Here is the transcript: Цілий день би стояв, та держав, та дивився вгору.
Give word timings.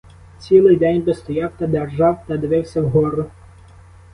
Цілий 0.39 0.75
день 0.75 1.01
би 1.01 1.13
стояв, 1.13 1.51
та 1.57 1.67
держав, 1.67 2.23
та 2.27 2.37
дивився 2.37 2.81
вгору. 2.81 3.31